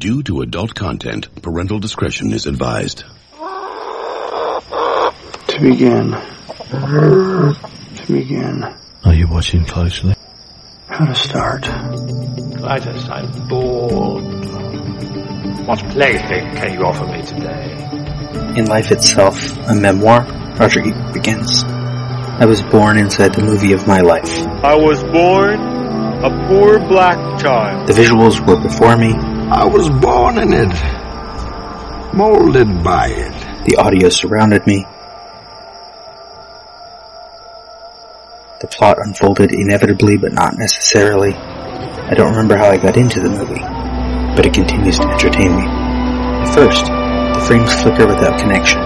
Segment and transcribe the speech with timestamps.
[0.00, 3.04] Due to adult content, parental discretion is advised.
[5.48, 6.12] To begin.
[6.70, 7.54] To
[8.08, 8.64] begin.
[9.04, 10.14] Are you watching closely?
[10.86, 11.64] How to start.
[11.64, 14.24] Titus, I'm bored.
[15.66, 18.56] What plaything can you offer me today?
[18.58, 20.24] In life itself, a memoir,
[20.58, 21.62] Roger Ebert begins.
[21.62, 24.30] I was born inside the movie of my life.
[24.64, 25.60] I was born
[26.24, 27.86] a poor black child.
[27.86, 29.29] The visuals were before me.
[29.52, 33.66] I was born in it, molded by it.
[33.66, 34.86] The audio surrounded me.
[38.60, 41.34] The plot unfolded inevitably but not necessarily.
[41.34, 43.58] I don't remember how I got into the movie,
[44.36, 45.66] but it continues to entertain me.
[45.66, 48.78] At first, the frames flicker without connection.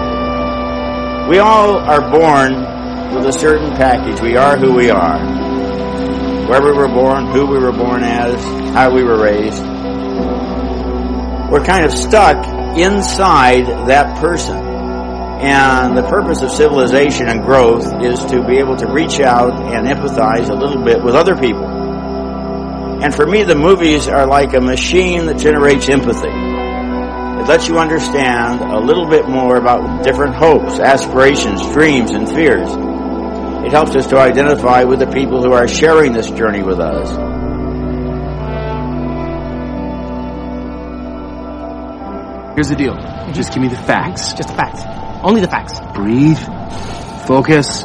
[1.29, 4.23] We all are born with a certain package.
[4.23, 5.19] We are who we are.
[6.49, 8.43] Where we were born, who we were born as,
[8.75, 9.74] how we were raised.
[11.55, 12.45] We're kind of stuck
[12.77, 14.57] inside that person.
[14.57, 19.87] And the purpose of civilization and growth is to be able to reach out and
[19.87, 21.65] empathize a little bit with other people.
[21.65, 26.27] And for me, the movies are like a machine that generates empathy.
[26.27, 32.69] It lets you understand a little bit more about different hopes, aspirations, dreams, and fears.
[33.65, 37.34] It helps us to identify with the people who are sharing this journey with us.
[42.55, 42.95] Here's the deal.
[42.95, 43.33] Mm-hmm.
[43.33, 44.33] Just give me the facts.
[44.33, 44.83] Just the facts.
[45.25, 45.81] Only the facts.
[45.93, 46.39] Breathe.
[47.27, 47.83] Focus.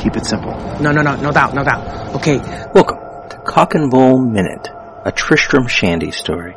[0.00, 0.52] Keep it simple.
[0.80, 2.14] No, no, no, no doubt, no doubt.
[2.14, 2.38] Okay.
[2.72, 2.98] Welcome
[3.30, 4.68] to Cock and Bull Minute,
[5.04, 6.54] a Tristram Shandy story.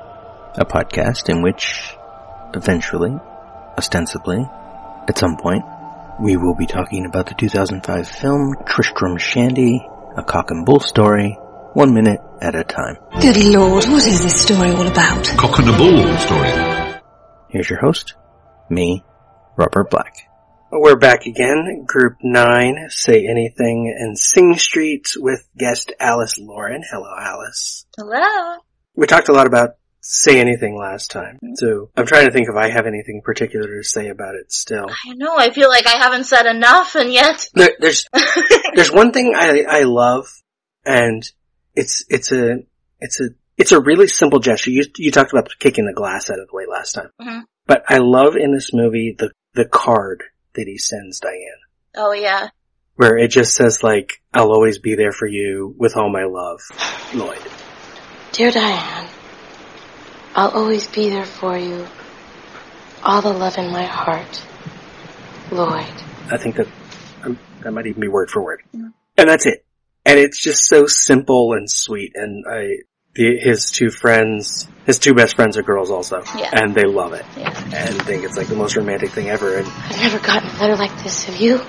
[0.53, 1.98] A podcast in which,
[2.53, 3.18] eventually,
[3.76, 4.48] ostensibly,
[5.08, 5.64] at some point,
[6.20, 9.84] we will be talking about the 2005 film Tristram Shandy,
[10.16, 11.40] a cock and bull story,
[11.73, 12.98] one minute at a time.
[13.20, 15.26] Good lord, what is this story all about?
[15.38, 16.75] Cock and a bull story.
[17.56, 18.16] Here's your host,
[18.70, 19.02] me,
[19.56, 20.14] Robert Black.
[20.73, 26.84] We're back again, Group 9, Say Anything and Sing Street with guest Alice Lauren.
[26.91, 27.85] Hello, Alice.
[27.96, 28.57] Hello.
[28.97, 32.57] We talked a lot about Say Anything last time, so I'm trying to think if
[32.57, 34.88] I have anything particular to say about it still.
[34.90, 37.47] I know, I feel like I haven't said enough and yet.
[37.53, 38.06] There, there's,
[38.75, 40.28] there's one thing I, I love,
[40.85, 41.24] and
[41.74, 42.58] it's, it's a,
[43.00, 44.72] it's a, it's a really simple gesture.
[44.72, 47.09] You, you talked about kicking the glass out of the way last time.
[47.22, 47.44] Mhm.
[47.68, 51.36] But I love in this movie the, the card that he sends Diane.
[51.96, 52.50] Oh yeah.
[52.96, 56.62] Where it just says like, I'll always be there for you with all my love,
[57.14, 57.42] Lloyd.
[58.31, 59.09] Dear Diane,
[60.36, 61.88] I'll always be there for you.
[63.03, 64.44] All the love in my heart.
[65.52, 66.02] Lloyd.
[66.32, 66.68] I think that,
[67.24, 68.62] um, that might even be word for word.
[68.74, 68.94] And
[69.30, 69.66] that's it.
[70.06, 72.78] And it's just so simple and sweet and I,
[73.16, 76.24] the, his two friends, his two best friends are girls also.
[76.38, 76.52] Yeah.
[76.53, 77.26] And they love it.
[77.38, 77.50] Yeah.
[77.74, 80.76] And think it's like the most romantic thing ever and I've never gotten a letter
[80.76, 81.59] like this, have you?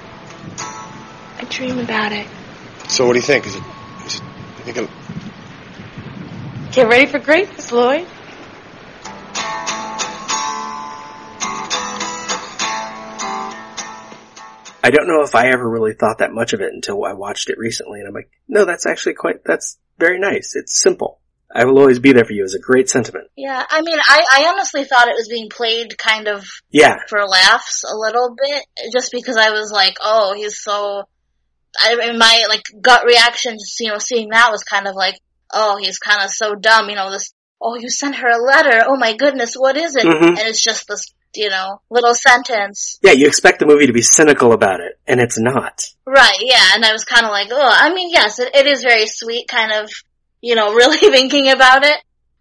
[1.38, 2.26] I dream about it.
[2.88, 3.46] So what do you think?
[3.46, 3.62] Is it,
[4.06, 4.22] is it,
[4.66, 4.88] you think I'm,
[6.72, 8.06] Get ready for greatness, Lloyd.
[14.82, 17.50] I don't know if I ever really thought that much of it until I watched
[17.50, 20.54] it recently, and I'm like, no, that's actually quite, that's very nice.
[20.54, 21.18] It's simple.
[21.56, 23.28] I will always be there for you is a great sentiment.
[23.36, 26.96] Yeah, I mean, I, I honestly thought it was being played kind of Yeah.
[27.08, 31.04] for laughs a little bit, just because I was like, oh, he's so.
[31.78, 35.18] I mean, my like gut reaction, just you know, seeing that was kind of like,
[35.52, 37.32] oh, he's kind of so dumb, you know, this.
[37.60, 38.84] Oh, you sent her a letter.
[38.86, 40.04] Oh my goodness, what is it?
[40.04, 40.28] Mhm.
[40.28, 42.98] And it's just this, you know, little sentence.
[43.02, 45.86] Yeah, you expect the movie to be cynical about it, and it's not.
[46.06, 48.82] Right, yeah, and I was kind of like, oh, I mean, yes, it, it is
[48.82, 49.90] very sweet, kind of,
[50.46, 51.96] you know, really thinking about it,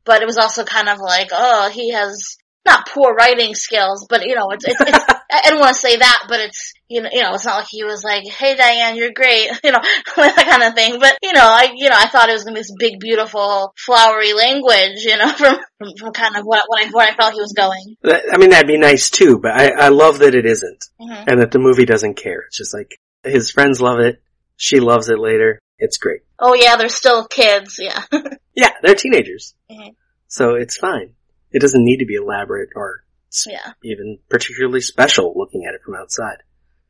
[0.06, 4.26] but it was also kind of like, oh, he has not poor writing skills, but
[4.26, 7.10] you know, it's, it's, it's I don't want to say that, but it's, you know,
[7.12, 9.80] you know, it's not like he was like, hey Diane, you're great, you know,
[10.16, 12.56] that kind of thing, but you know, I, you know, I thought it was gonna
[12.56, 15.58] be this big, beautiful, flowery language, you know, from,
[15.98, 17.98] from, kind of what, what I, where I felt he was going.
[18.04, 20.86] I mean, that'd be nice too, but I, I love that it isn't.
[21.02, 21.26] Mhm.
[21.28, 22.44] And that the movie doesn't care.
[22.48, 24.22] It's just like, his friends love it,
[24.58, 26.22] she loves it later, it's great.
[26.40, 28.04] Oh yeah, they're still kids, yeah.
[28.58, 29.54] Yeah, they're teenagers.
[29.70, 29.96] Mhm.
[30.28, 31.14] So it's fine.
[31.52, 33.04] It doesn't need to be elaborate or
[33.46, 33.74] Yeah.
[33.84, 36.38] even particularly special looking at it from outside.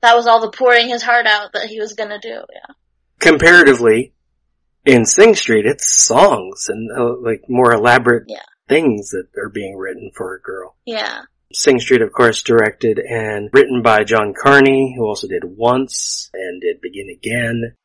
[0.02, 2.74] That was all the pouring his heart out that he was gonna do, yeah.
[3.20, 4.14] Comparatively,
[4.86, 8.44] in Sing Street, it's songs and uh, like more elaborate Yeah.
[8.70, 10.76] things that are being written for a girl.
[10.86, 11.22] Yeah.
[11.52, 16.62] Sing Street, of course, directed and written by John Carney, who also did Once and
[16.62, 17.76] did Begin Again.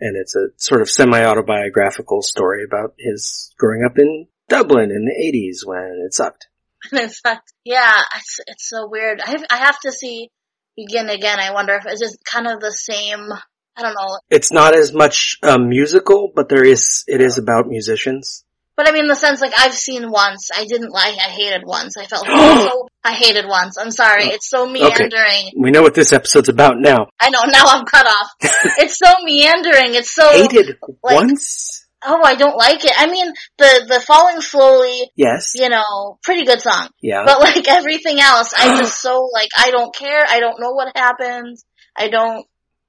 [0.00, 5.12] And it's a sort of semi-autobiographical story about his growing up in Dublin in the
[5.12, 6.48] 80s when it sucked.
[6.92, 9.20] it's like, yeah, it's, it's so weird.
[9.20, 10.30] I have, I have to see
[10.76, 11.40] Begin Again.
[11.40, 13.28] I wonder if it's just kind of the same,
[13.76, 14.18] I don't know.
[14.30, 18.44] It's not as much a musical, but there is, it is about musicians.
[18.78, 20.50] But I mean, in the sense, like, I've seen once.
[20.56, 21.96] I didn't like, I hated once.
[21.96, 23.76] I felt so, I hated once.
[23.76, 24.26] I'm sorry.
[24.26, 25.48] Oh, it's so meandering.
[25.48, 25.52] Okay.
[25.56, 27.08] We know what this episode's about now.
[27.20, 28.28] I know, now I'm cut off.
[28.78, 29.96] it's so meandering.
[29.96, 30.30] It's so.
[30.30, 31.88] Hated like, once?
[32.06, 32.92] Oh, I don't like it.
[32.96, 35.10] I mean, the, the Falling Slowly.
[35.16, 35.54] Yes.
[35.56, 36.88] You know, pretty good song.
[37.02, 37.24] Yeah.
[37.26, 40.24] But like everything else, I just so, like, I don't care.
[40.24, 41.64] I don't know what happens.
[41.96, 42.46] I don't,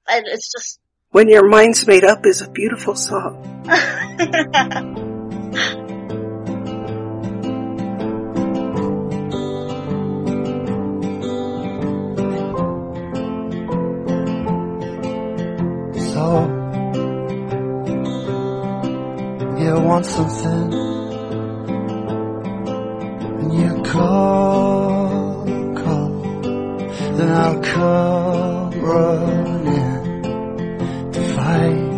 [0.08, 0.78] I, it's just.
[1.10, 3.66] When Your Mind's Made Up is a beautiful song.
[16.30, 16.36] You
[19.80, 20.72] want something,
[23.40, 25.44] and you call,
[25.74, 26.08] call,
[27.16, 30.22] then I'll come running
[31.12, 31.88] to fight,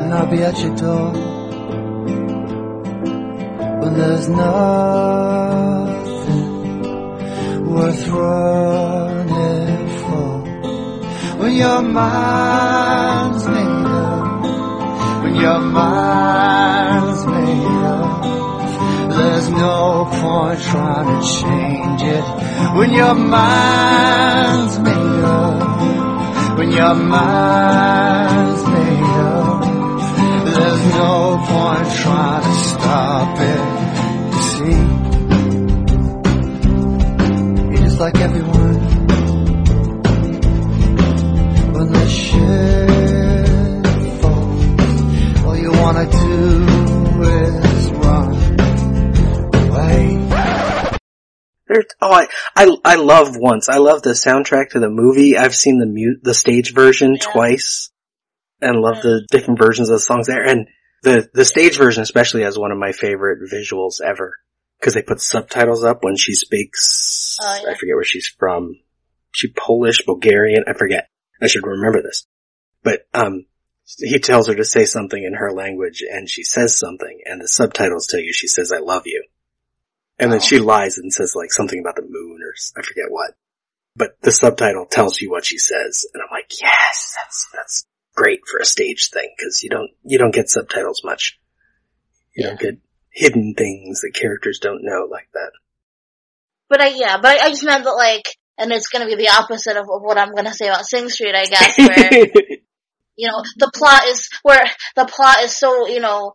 [0.00, 1.12] and I'll be at your door
[3.82, 4.56] when there's nothing
[7.66, 9.11] worth running
[11.52, 14.42] when your mind's made up,
[15.22, 18.22] when your mind's made up,
[19.10, 22.24] there's no point trying to change it.
[22.74, 29.62] When your mind's made up, when your mind's made up,
[30.46, 33.60] there's no point trying to stop it.
[34.32, 34.78] You see,
[37.72, 38.71] you're just like everyone.
[45.92, 48.60] Wanna do is run
[49.68, 50.28] away.
[51.68, 53.68] There's, oh, I, I, I love once.
[53.68, 55.36] I love the soundtrack to the movie.
[55.36, 57.32] I've seen the mu- the stage version yeah.
[57.32, 57.90] twice
[58.60, 59.02] and love yeah.
[59.02, 60.42] the different versions of the songs there.
[60.42, 60.68] And
[61.02, 64.36] the, the stage version especially has one of my favorite visuals ever.
[64.80, 67.36] Cause they put subtitles up when she speaks.
[67.40, 67.70] Oh, yeah.
[67.70, 68.80] I forget where she's from.
[69.30, 71.08] She Polish, Bulgarian, I forget.
[71.40, 72.26] I should remember this.
[72.82, 73.46] But, um,
[73.98, 77.48] he tells her to say something in her language and she says something and the
[77.48, 79.24] subtitles tell you she says, I love you.
[80.18, 83.34] And then she lies and says like something about the moon or I forget what.
[83.96, 86.06] But the subtitle tells you what she says.
[86.12, 90.18] And I'm like, yes, that's, that's great for a stage thing because you don't, you
[90.18, 91.38] don't get subtitles much.
[92.34, 92.48] You yeah.
[92.50, 92.78] don't get
[93.10, 95.52] hidden things that characters don't know like that.
[96.68, 98.24] But I, yeah, but I just meant that like,
[98.56, 100.86] and it's going to be the opposite of, of what I'm going to say about
[100.86, 102.26] Sing Street, I guess, where,
[103.16, 104.64] you know, the plot is, where
[104.96, 106.32] the plot is so, you know,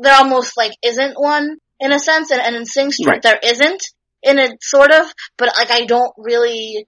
[0.00, 3.22] there almost like isn't one in a sense, and, and in Sing Street right.
[3.22, 3.84] there isn't,
[4.22, 6.86] in a sort of, but like I don't really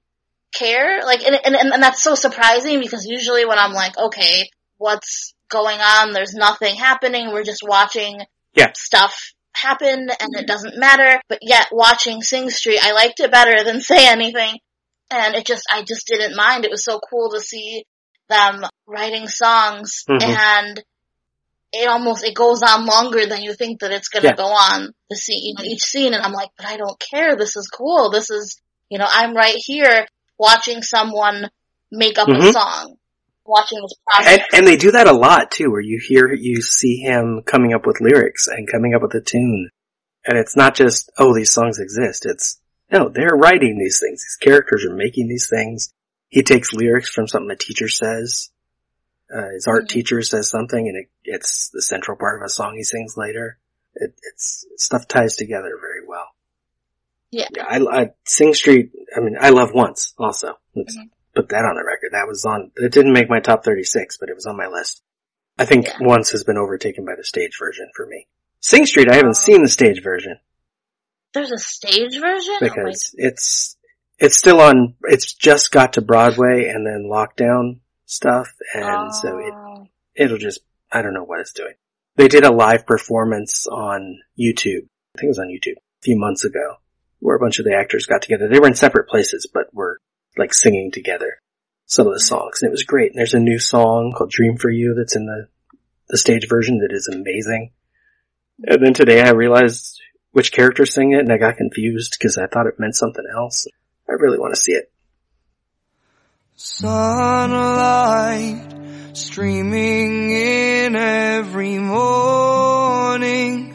[0.55, 4.49] care, like, and, and, and that's so surprising because usually when I'm like, okay,
[4.79, 8.21] what's going on, there's nothing happening, we're just watching
[8.55, 8.73] yeah.
[8.75, 10.47] stuff happen and it mm-hmm.
[10.47, 11.21] doesn't matter.
[11.29, 14.59] But yet watching Sing Street, I liked it better than Say Anything.
[15.11, 16.65] And it just, I just didn't mind.
[16.65, 17.85] It was so cool to see
[18.29, 20.31] them writing songs Mm-hmm.
[20.31, 20.83] and
[21.73, 24.37] it almost, it goes on longer than you think that it's gonna Yeah.
[24.37, 26.15] go on the scene, you know, each scene.
[26.15, 27.35] And I'm like, but I don't care.
[27.37, 28.11] This is cool.
[28.11, 30.07] This is, you know, I'm right here
[30.39, 31.51] watching someone
[31.91, 32.53] make up a Mhm.
[32.53, 32.97] song.
[33.47, 34.33] Watching this process.
[34.39, 37.75] And, and they do that a lot too, where you hear, you see him coming
[37.75, 39.69] up with lyrics and coming up with a tune.
[40.27, 42.25] And it's not just, oh, these songs exist.
[42.25, 42.59] It's,
[42.91, 44.23] no, they're writing these things.
[44.23, 45.93] These characters are making these things.
[46.35, 48.51] He takes lyrics from something the teacher says.
[49.33, 52.75] Uh, his art teacher says something and it, it's the central part of a song
[52.75, 53.57] he sings later.
[53.95, 56.27] It, it's, stuff ties together very well.
[57.31, 57.47] Yeah.
[57.55, 60.59] Yeah, I, I, Sing Street, I mean, I love Once also.
[60.75, 60.99] Let's
[61.37, 62.11] put that on the record.
[62.11, 65.05] That was on, it didn't make my top 36, but it was on my list.
[65.57, 68.27] I think Once has been overtaken by the stage version for me.
[68.59, 70.41] Sing Street, I haven't seen the stage version
[71.33, 72.55] There's a stage version?
[72.55, 73.77] Oh because it's,
[74.19, 79.53] it's still on, it's just got to Broadway and then lockdown stuff and so it,
[79.55, 79.89] oh.
[80.15, 80.61] it'll just,
[80.93, 81.75] I don't know what it's doing.
[82.17, 84.87] They did a live performance on YouTube.
[85.17, 86.77] I think it was on YouTube a few months ago
[87.19, 88.49] where a bunch of the actors got together.
[88.49, 90.01] They were in separate places, but were
[90.37, 91.41] like singing together
[91.87, 93.13] some of the songs and it was great.
[93.13, 95.49] And there's a new song called Dream for You that's in the,
[96.09, 97.73] the stage version that is amazing.
[98.63, 102.47] And then today I realized which character sing it and I got confused because I
[102.47, 103.67] thought it meant something else.
[104.09, 104.91] I really want to see it.
[106.57, 107.57] Sunlight
[109.17, 113.71] streaming in every morning.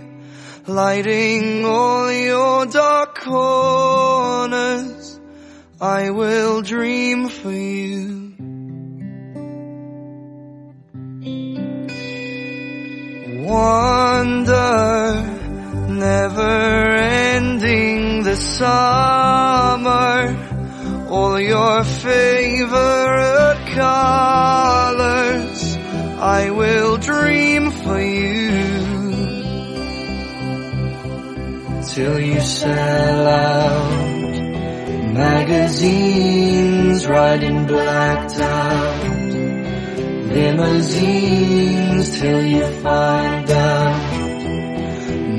[0.68, 5.20] lighting all your dark corners.
[5.82, 8.36] I will dream for you.
[13.48, 15.24] Wonder,
[15.90, 19.59] never ending the summer.
[21.40, 25.78] Your favorite colors.
[26.20, 28.50] I will dream for you
[31.88, 34.34] till you sell out.
[35.14, 39.06] Magazines riding blacked out.
[40.36, 44.20] Limousines till you find out.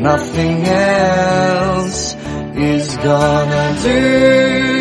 [0.00, 2.14] Nothing else
[2.57, 4.80] is gonna do.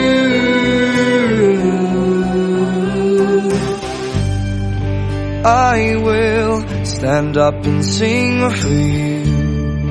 [5.49, 9.89] I will stand up and sing for you.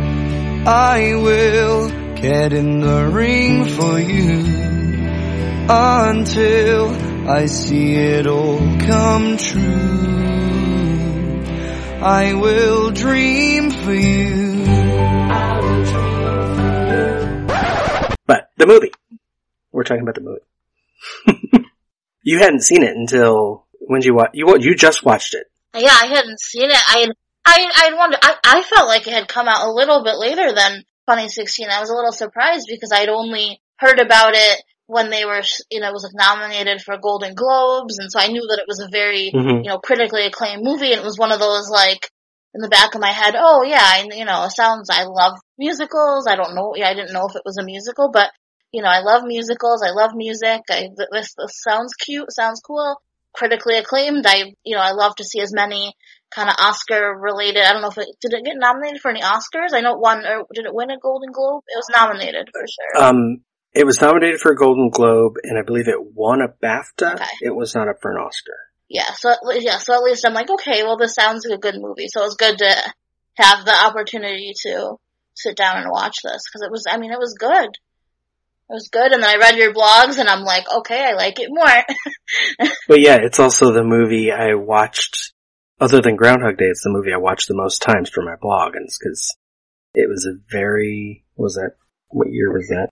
[0.65, 4.38] I will get in the ring for you
[5.69, 6.91] until
[7.29, 10.29] I see it all come true.
[12.03, 14.65] I will dream for you.
[18.27, 18.93] But the movie.
[19.73, 21.67] We're talking about the movie.
[22.23, 24.30] you hadn't seen it until when did you watch?
[24.35, 25.47] You you just watched it.
[25.75, 26.83] Yeah, I hadn't seen it.
[26.88, 27.11] I had,
[27.45, 30.52] I, I wondered, I, I felt like it had come out a little bit later
[30.52, 31.68] than 2016.
[31.71, 35.80] I was a little surprised because I'd only heard about it when they were, you
[35.80, 38.80] know, it was like nominated for Golden Globes, and so I knew that it was
[38.80, 39.64] a very, Mhm.
[39.64, 42.11] you know, critically acclaimed movie, and it was one of those like,
[42.54, 45.35] in the back of my head, oh yeah, I, you know, it sounds, I love
[45.59, 48.30] musicals, I don't know, yeah, I didn't know if it was a musical, but,
[48.73, 52.97] you know, I love musicals, I love music, I, this, this sounds cute, sounds cool,
[53.38, 55.95] critically acclaimed, I, you know, I love to see as many
[56.35, 59.21] kind of Oscar related, I don't know if it, did it get nominated for any
[59.21, 59.73] Oscars?
[59.73, 61.62] I know it won, or did it win a Golden Globe?
[61.68, 63.04] It was nominated for sure.
[63.04, 63.42] Um,
[63.73, 67.25] it was nominated for a Golden Globe, and I believe it won a BAFTA.
[67.40, 68.59] It was not up for an Oscar.
[68.88, 71.59] yeah, so at le- yeah, so at least I'm like, okay, well, this sounds like
[71.59, 72.09] a good movie.
[72.09, 72.92] So it was good to
[73.35, 74.97] have the opportunity to
[75.35, 77.71] sit down and watch this because it was, I mean, it was good.
[78.70, 81.40] It was good, and then I read your blogs, and I'm like, okay, I like
[81.40, 81.66] it more.
[82.87, 85.32] But yeah, it's also the movie I watched.
[85.80, 88.75] Other than Groundhog Day, it's the movie I watched the most times for my blog,
[88.75, 89.34] and it's because
[89.94, 91.25] it was a very.
[91.37, 91.76] Was that?
[92.08, 92.90] What year was that?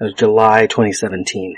[0.00, 1.56] It was July 2017.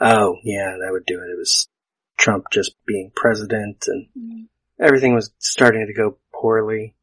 [0.00, 1.30] Oh yeah, that would do it.
[1.30, 1.68] It was
[2.16, 4.84] Trump just being president, and mm-hmm.
[4.84, 6.94] everything was starting to go poorly.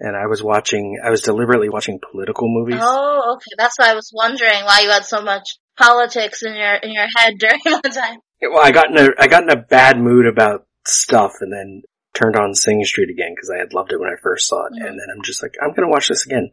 [0.00, 1.00] And I was watching.
[1.04, 2.80] I was deliberately watching political movies.
[2.80, 6.74] oh, okay, that's why I was wondering why you had so much politics in your
[6.74, 8.20] in your head during that time.
[8.40, 11.82] Well, I got in a I got in a bad mood about stuff, and then
[12.14, 14.72] turned on Sing Street again because I had loved it when I first saw it,
[14.72, 14.98] and mm.
[14.98, 16.50] then I'm just like, I'm gonna watch this again,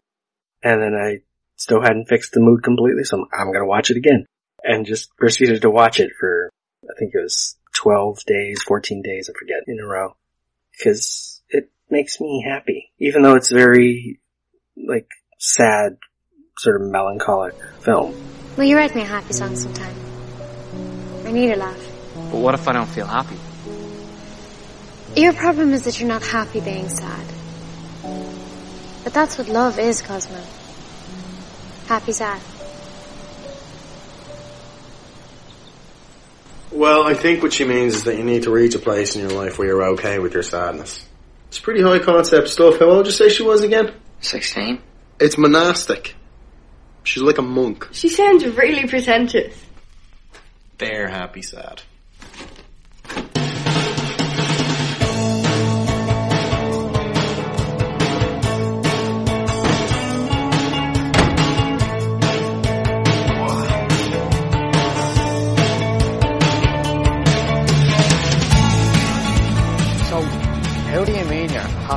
[0.63, 1.21] and then I
[1.55, 4.25] still hadn't fixed the mood completely, so I'm, I'm gonna watch it again,
[4.63, 6.49] and just proceeded to watch it for
[6.89, 10.15] I think it was 12 days, 14 days, I forget, in a row,
[10.71, 11.34] because it
[11.89, 14.19] makes me happy, even though it's very
[14.75, 15.07] like
[15.39, 15.97] sad,
[16.57, 18.13] sort of melancholic film.
[18.57, 19.95] Will you write me a happy song sometime?
[21.25, 21.91] I need a laugh.
[22.31, 23.35] But what if I don't feel happy?
[25.15, 27.25] Your problem is that you're not happy being sad.
[29.03, 30.41] But that's what love is, Cosmo.
[31.87, 32.41] Happy sad.
[36.71, 39.21] Well, I think what she means is that you need to reach a place in
[39.21, 41.07] your life where you're okay with your sadness.
[41.55, 42.79] It's pretty high concept stuff.
[42.79, 43.93] How old did you say she was again?
[44.19, 44.81] 16.
[45.21, 46.13] It's monastic.
[47.05, 47.87] She's like a monk.
[47.93, 49.55] She sounds really pretentious.
[50.77, 51.81] They're happy sad.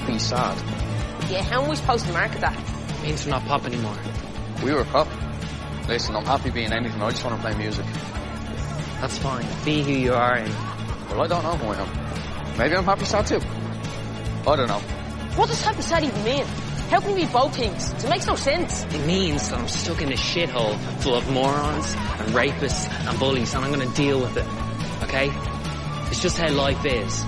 [0.06, 1.30] Mean you're happy sad?
[1.30, 2.56] Yeah, how am we supposed to market that?
[3.02, 3.96] Means we're not pop anymore.
[4.64, 5.08] We were pop.
[5.88, 7.00] Listen, I'm happy being anything.
[7.00, 7.86] I just want to play music.
[9.00, 9.46] That's fine.
[9.64, 10.52] Be who you are and
[11.10, 12.58] Well, I don't know who I am.
[12.58, 13.40] Maybe I'm happy sad too.
[14.46, 14.80] I don't know.
[15.36, 16.44] What does happy sad even mean?
[16.90, 17.92] How can you be both things?
[17.92, 18.84] It makes no sense.
[18.84, 23.54] it means that I'm stuck in a shithole full of morons and rapists and bullies
[23.54, 24.46] and I'm gonna deal with it.
[25.04, 25.30] Okay?
[26.10, 27.24] It's just how life is.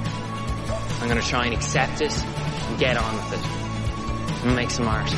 [1.00, 2.39] I'm gonna try and accept it and
[2.80, 4.46] get on with it.
[4.46, 5.06] And make some art.
[5.06, 5.16] So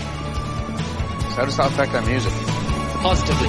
[1.36, 2.32] how does that affect our music?
[3.00, 3.48] Positively.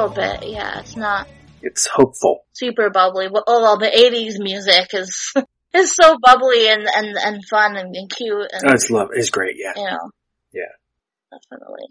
[0.00, 0.48] Little bit.
[0.48, 1.28] Yeah, it's not
[1.62, 2.44] It's hopeful.
[2.52, 3.28] super bubbly.
[3.32, 5.32] But oh, well, the '80s music is
[5.74, 8.48] is so bubbly and and and fun and, and cute.
[8.52, 9.08] And, Oh, it's love.
[9.12, 9.56] It's great.
[9.58, 9.72] Yeah.
[9.76, 10.10] You know,
[10.52, 10.72] Yeah.
[11.30, 11.84] definitely.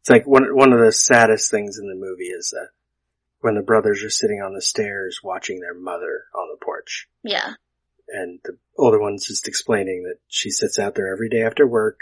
[0.00, 2.68] It's like one one of the saddest things in the movie is that
[3.40, 7.52] when the brothers are sitting on the stairs watching their mother on the porch, Yeah,
[8.08, 11.98] and the older one's just explaining that she sits out there every day after work,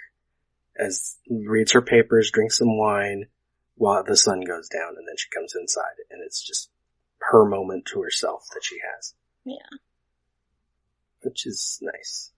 [0.78, 3.26] as reads her papers, drinks some wine,
[3.76, 6.70] while the sun goes down, and then she comes inside, and it's just
[7.18, 9.14] her moment to herself that she has,
[9.44, 9.78] yeah.
[11.22, 12.32] which is nice.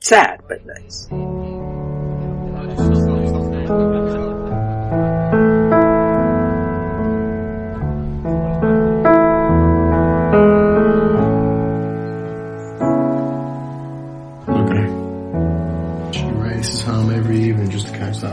[0.00, 1.08] Sad, but nice.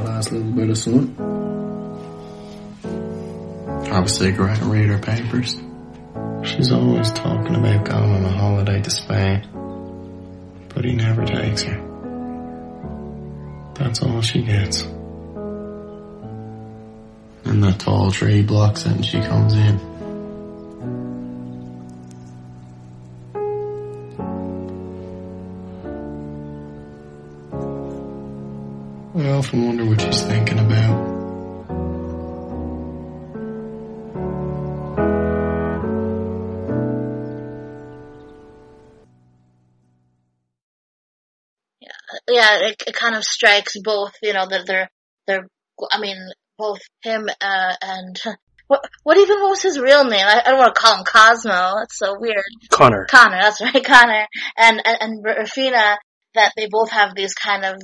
[0.10, 1.16] Last little bit of sun.
[3.86, 4.10] Have a
[4.62, 5.56] and read her papers.
[6.44, 9.48] She's always talking about going on a holiday to Spain.
[10.74, 11.80] But he never takes her.
[13.76, 14.82] That's all she gets.
[17.46, 19.99] And the tall tree blocks it and she comes in.
[29.52, 31.20] I wonder what she's thinking about.
[42.30, 44.90] yeah, it, it kind of strikes both, you know, that they're,
[45.28, 45.48] they're,
[45.92, 46.18] I mean,
[46.58, 48.20] both him, uh, and,
[48.68, 50.26] what, what even was his real name?
[50.26, 51.82] I, I don't want to call him Cosmo.
[51.84, 52.44] It's so weird.
[52.70, 53.06] Connor.
[53.10, 54.28] Connor, that's right, Connor.
[54.58, 55.98] And, and, and Raphina,
[56.36, 57.82] that they both have these kind of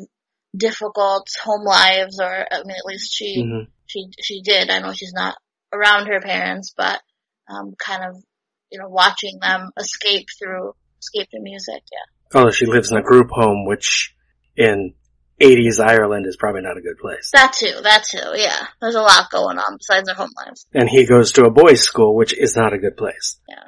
[0.55, 3.67] difficult home lives, or, I mean, at least she, Mhm.
[3.85, 4.69] she, she did.
[4.69, 5.37] I know she's not
[5.73, 7.01] around her parents, but,
[7.49, 8.23] um, kind of,
[8.71, 12.37] you know, watching them escape through, escape through music, yeah.
[12.39, 14.15] Although she lives in a group home, which
[14.55, 14.93] in
[15.39, 17.29] 80s Ireland is probably not a good place.
[17.33, 18.67] That too, that too, yeah.
[18.81, 20.65] There's a lot going on besides their home lives.
[20.73, 23.39] And he goes to a boys' school, which is not a good place.
[23.49, 23.63] Yeah.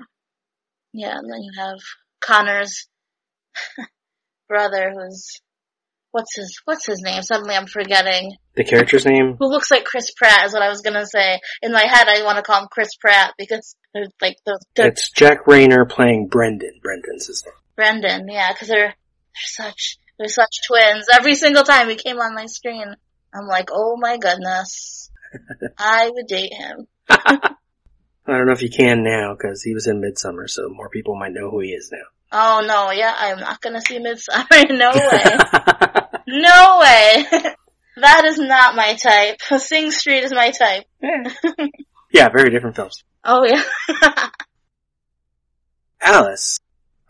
[0.94, 1.80] Yeah, and then you have
[2.22, 2.88] Connor's
[4.48, 5.42] brother who's
[6.18, 7.22] what's his what's his name?
[7.22, 8.36] Suddenly I'm forgetting.
[8.56, 9.36] The character's name?
[9.40, 11.40] Who looks like Chris Pratt is what I was gonna say.
[11.62, 15.46] In my head I wanna call him Chris Pratt because they're like the, It's Jack
[15.46, 16.80] Reynor playing Brendan.
[16.82, 17.54] Brendan's his name.
[17.76, 21.06] Brendan, yeah, because they're they're such they're such twins.
[21.14, 22.88] Every single time he came on my screen,
[23.32, 25.12] I'm like, oh my goodness,
[25.78, 26.88] I would date him.
[27.10, 31.16] I don't know if you can now because he was in Midsommar, so more people
[31.16, 32.08] might know who he is now.
[32.32, 34.70] Oh no, yeah, I'm not gonna see Midsommar.
[34.78, 36.07] no way.
[36.28, 37.26] No way.
[37.98, 39.42] that is not my type.
[39.60, 40.84] Sing Street is my type.
[42.12, 43.04] Yeah, very different films.
[43.24, 43.64] oh yeah.
[46.00, 46.60] Alice,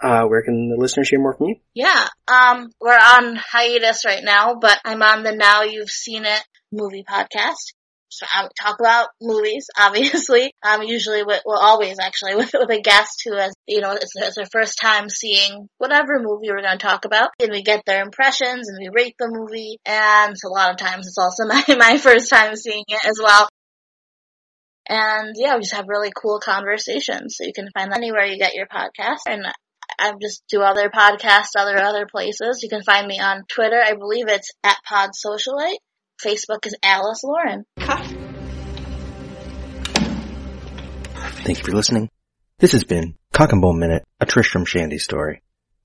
[0.01, 1.56] uh, where can the listeners hear more from you?
[1.73, 2.08] yeah.
[2.27, 7.03] Um, we're on hiatus right now, but I'm on the Now You've Seen It movie
[7.03, 7.73] podcast.
[8.10, 10.52] So I talk about movies, obviously.
[10.63, 14.12] Um, usually with, well, always actually with, with a guest who has, you know, it's,
[14.15, 17.30] it's their first time seeing whatever movie we're going to talk about.
[17.41, 19.78] And we get their impressions and we rate the movie.
[19.86, 23.50] And a lot of times it's also my, my first time seeing it as well.
[24.89, 27.36] And yeah, we just have really cool conversations.
[27.38, 29.20] So you can find that anywhere you get your podcast.
[29.28, 29.46] And
[30.00, 32.60] I just do other podcasts, other other places.
[32.62, 33.82] You can find me on Twitter.
[33.84, 35.78] I believe it's at Pod Socialite.
[36.23, 37.65] Facebook is Alice Lauren.
[41.43, 42.10] Thank you for listening.
[42.60, 45.41] This has been Cock and Bull Minute, a Tristram Shandy story.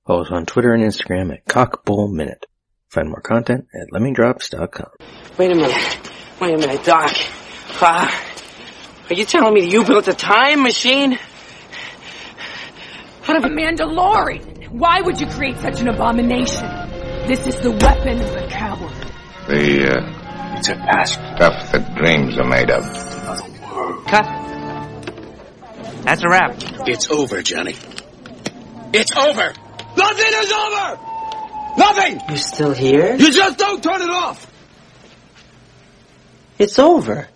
[0.07, 2.47] Follow us on Twitter and Instagram at Cock Bull Minute.
[2.89, 4.91] Find more content at lemmingdrops.com.
[5.39, 6.11] Wait a minute.
[6.41, 7.13] Wait a minute, Doc.
[7.85, 8.33] Ah,
[9.11, 11.19] are you telling me you built a time machine?
[13.29, 14.71] Out of a Mandalorian.
[14.71, 16.67] Why would you create such an abomination?
[17.27, 18.93] This is the weapon of the coward.
[19.47, 20.22] The, uh,
[20.63, 22.85] it's a past stuff that dreams are made of.
[24.07, 24.25] Cut.
[26.05, 26.55] That's a wrap.
[26.87, 27.75] It's over, Johnny.
[28.93, 29.53] It's over!
[29.97, 31.01] Nothing is over!
[31.79, 32.21] Nothing!
[32.29, 33.17] You're still here?
[33.17, 34.47] You just don't turn it off!
[36.61, 37.27] It's over.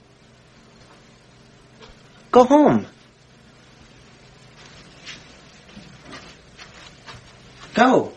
[2.31, 2.87] Go home.
[7.75, 8.13] Go.